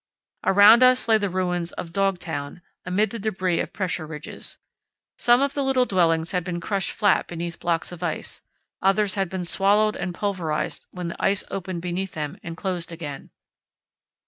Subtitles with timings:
[0.43, 4.57] Around us lay the ruins of "Dog Town" amid the debris of pressure ridges.
[5.19, 8.41] Some of the little dwellings had been crushed flat beneath blocks of ice;
[8.81, 13.29] others had been swallowed and pulverized when the ice opened beneath them and closed again.